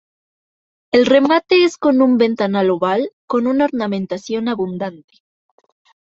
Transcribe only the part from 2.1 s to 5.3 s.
ventanal oval con una ornamentación abundante.